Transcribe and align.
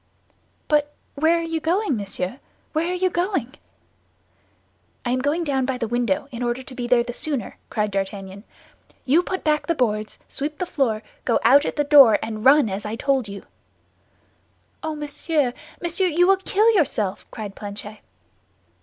"But 0.67 0.95
where 1.13 1.37
are 1.37 1.43
you 1.43 1.59
going, 1.59 1.95
monsieur, 1.95 2.39
where 2.73 2.87
are 2.89 2.95
you 2.95 3.11
going?" 3.11 3.53
"I 5.05 5.11
am 5.11 5.19
going 5.19 5.43
down 5.43 5.63
by 5.67 5.77
the 5.77 5.87
window, 5.87 6.27
in 6.31 6.41
order 6.41 6.63
to 6.63 6.73
be 6.73 6.87
there 6.87 7.03
the 7.03 7.13
sooner," 7.13 7.59
cried 7.69 7.91
D'Artagnan. 7.91 8.43
"You 9.05 9.21
put 9.21 9.43
back 9.43 9.67
the 9.67 9.75
boards, 9.75 10.17
sweep 10.27 10.57
the 10.57 10.65
floor, 10.65 11.03
go 11.23 11.39
out 11.43 11.65
at 11.65 11.75
the 11.75 11.83
door, 11.83 12.17
and 12.23 12.43
run 12.43 12.67
as 12.67 12.83
I 12.83 12.95
told 12.95 13.27
you." 13.27 13.45
"Oh, 14.81 14.95
monsieur! 14.95 15.53
Monsieur! 15.79 16.07
You 16.07 16.25
will 16.25 16.37
kill 16.37 16.71
yourself," 16.73 17.27
cried 17.29 17.55
Planchet. 17.55 17.99